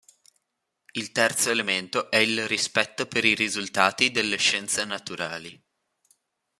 Il 0.93 1.11
terzo 1.11 1.51
elemento 1.51 2.09
è 2.09 2.15
il 2.17 2.47
rispetto 2.47 3.05
per 3.05 3.23
i 3.23 3.35
risultati 3.35 4.09
delle 4.09 4.37
scienze 4.37 4.83
naturali. 4.83 5.63